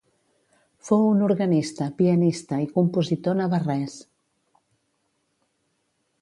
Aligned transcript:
Fou 0.85 1.03
un 1.09 1.19
organista, 1.25 1.89
pianista 1.99 2.59
i 2.63 2.65
compositor 2.79 3.37
navarrès. 3.43 3.99